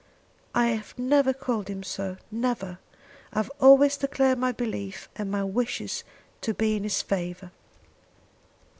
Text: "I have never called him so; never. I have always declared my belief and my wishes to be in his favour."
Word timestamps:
"I 0.55 0.69
have 0.69 0.97
never 0.97 1.31
called 1.31 1.67
him 1.67 1.83
so; 1.83 2.17
never. 2.31 2.79
I 3.31 3.37
have 3.37 3.51
always 3.61 3.97
declared 3.97 4.39
my 4.39 4.51
belief 4.51 5.07
and 5.15 5.29
my 5.29 5.43
wishes 5.43 6.03
to 6.41 6.55
be 6.55 6.75
in 6.75 6.81
his 6.81 7.03
favour." 7.03 7.51